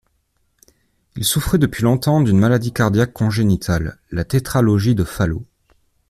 Il 1.15 1.23
souffrait 1.23 1.59
depuis 1.59 1.83
longtemps 1.83 2.21
d’une 2.21 2.39
maladie 2.39 2.73
cardiaque 2.73 3.13
congénitale, 3.13 3.99
la 4.09 4.23
tétralogie 4.25 4.95
de 4.95 5.03
Fallot. 5.03 5.45